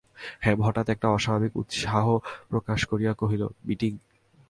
হেম 0.45 0.59
হঠাৎ 0.61 0.87
একটা 0.89 1.07
অস্বাভাবিক 1.07 1.51
উৎসাহ 1.55 2.05
প্রকাশ 2.49 2.79
করিয়া 2.85 3.13
কহিল, 3.13 3.43
মিটিঙ? 3.65 3.93